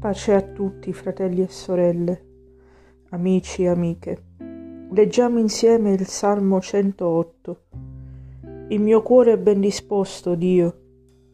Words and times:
Pace 0.00 0.32
a 0.32 0.40
tutti, 0.40 0.94
fratelli 0.94 1.42
e 1.42 1.48
sorelle, 1.48 2.24
amici 3.10 3.64
e 3.64 3.68
amiche. 3.68 4.22
Leggiamo 4.92 5.38
insieme 5.38 5.92
il 5.92 6.06
Salmo 6.06 6.58
108. 6.58 7.60
Il 8.68 8.80
mio 8.80 9.02
cuore 9.02 9.32
è 9.32 9.36
ben 9.36 9.60
disposto, 9.60 10.34
Dio. 10.36 10.78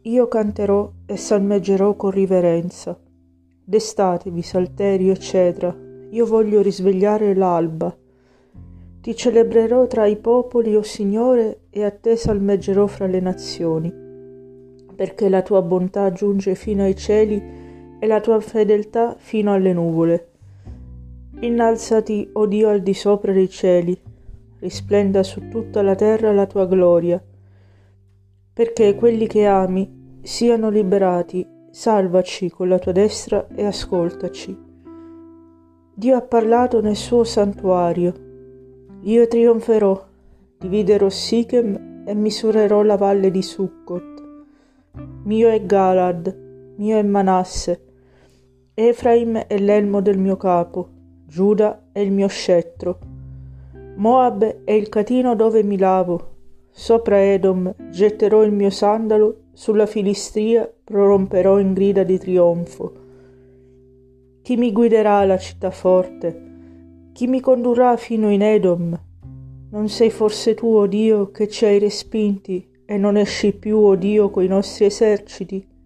Io 0.01 0.27
canterò 0.27 0.91
e 1.05 1.15
salmeggerò 1.15 1.95
con 1.95 2.11
riverenza. 2.11 2.99
Destatevi, 3.63 4.41
salterio, 4.41 5.13
eccetera. 5.13 5.73
Io 6.09 6.25
voglio 6.25 6.61
risvegliare 6.61 7.33
l'alba. 7.35 7.95
Ti 8.99 9.15
celebrerò 9.15 9.87
tra 9.87 10.05
i 10.07 10.17
popoli, 10.17 10.75
o 10.75 10.79
oh 10.79 10.83
Signore, 10.83 11.67
e 11.69 11.85
a 11.85 11.91
te 11.91 12.17
salmeggerò 12.17 12.85
fra 12.85 13.07
le 13.07 13.21
nazioni 13.21 14.05
perché 14.97 15.29
la 15.29 15.43
tua 15.43 15.61
bontà 15.61 16.11
giunge 16.11 16.55
fino 16.55 16.81
ai 16.81 16.95
cieli 16.95 17.56
e 17.99 18.07
la 18.07 18.19
tua 18.19 18.39
fedeltà 18.39 19.15
fino 19.17 19.53
alle 19.53 19.73
nuvole. 19.73 20.27
Innalzati, 21.39 22.29
o 22.33 22.41
oh 22.41 22.45
Dio, 22.45 22.69
al 22.69 22.81
di 22.81 22.93
sopra 22.93 23.31
dei 23.31 23.49
cieli, 23.49 23.99
risplenda 24.59 25.23
su 25.23 25.47
tutta 25.49 25.81
la 25.81 25.95
terra 25.95 26.33
la 26.33 26.45
tua 26.45 26.65
gloria, 26.65 27.23
perché 28.53 28.95
quelli 28.95 29.27
che 29.27 29.45
ami 29.45 30.19
siano 30.21 30.69
liberati, 30.69 31.45
salvaci 31.69 32.49
con 32.49 32.67
la 32.67 32.79
tua 32.79 32.91
destra 32.91 33.47
e 33.53 33.65
ascoltaci. 33.65 34.65
Dio 35.93 36.15
ha 36.15 36.21
parlato 36.21 36.81
nel 36.81 36.95
suo 36.95 37.23
santuario, 37.23 38.13
io 39.01 39.27
trionferò, 39.27 40.05
dividerò 40.57 41.09
Sichem 41.09 42.03
e 42.05 42.13
misurerò 42.13 42.81
la 42.81 42.97
valle 42.97 43.31
di 43.31 43.41
Succot 43.41 44.17
mio 45.27 45.49
è 45.49 45.63
Galad, 45.65 46.35
mio 46.77 46.97
è 46.97 47.03
Manasse, 47.03 47.86
Efraim 48.79 49.35
è 49.47 49.57
l'elmo 49.57 50.01
del 50.01 50.19
mio 50.19 50.37
capo, 50.37 50.87
Giuda 51.25 51.87
è 51.91 51.97
il 51.97 52.11
mio 52.11 52.27
scettro, 52.27 52.99
Moab 53.95 54.65
è 54.65 54.71
il 54.71 54.87
catino 54.87 55.35
dove 55.35 55.63
mi 55.63 55.79
lavo, 55.79 56.35
sopra 56.69 57.19
Edom 57.19 57.73
getterò 57.89 58.43
il 58.43 58.51
mio 58.51 58.69
sandalo, 58.69 59.45
sulla 59.51 59.87
Filistria 59.87 60.71
proromperò 60.83 61.57
in 61.57 61.73
grida 61.73 62.03
di 62.03 62.19
trionfo. 62.19 62.93
Chi 64.43 64.55
mi 64.57 64.71
guiderà 64.71 65.15
alla 65.15 65.39
città 65.39 65.71
forte? 65.71 67.09
Chi 67.13 67.25
mi 67.25 67.39
condurrà 67.39 67.97
fino 67.97 68.29
in 68.29 68.43
Edom? 68.43 68.95
Non 69.71 69.89
sei 69.89 70.11
forse 70.11 70.53
tu, 70.53 70.67
o 70.67 70.85
Dio, 70.85 71.31
che 71.31 71.47
ci 71.47 71.65
hai 71.65 71.79
respinti 71.79 72.69
e 72.85 72.95
non 72.97 73.17
esci 73.17 73.53
più, 73.53 73.79
o 73.79 73.95
Dio, 73.95 74.29
coi 74.29 74.45
nostri 74.45 74.85
eserciti. 74.85 75.76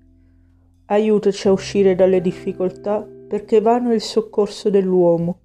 Aiutaci 0.91 1.47
a 1.47 1.53
uscire 1.53 1.95
dalle 1.95 2.19
difficoltà, 2.19 3.07
perché 3.29 3.61
vano 3.61 3.93
il 3.93 4.01
soccorso 4.01 4.69
dell'uomo. 4.69 5.39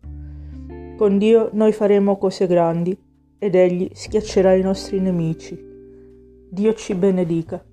Con 0.96 1.18
Dio 1.18 1.50
noi 1.52 1.70
faremo 1.70 2.18
cose 2.18 2.48
grandi, 2.48 2.98
ed 3.38 3.54
Egli 3.54 3.88
schiaccerà 3.92 4.54
i 4.54 4.62
nostri 4.62 4.98
nemici. 4.98 5.56
Dio 6.50 6.74
ci 6.74 6.96
benedica. 6.96 7.64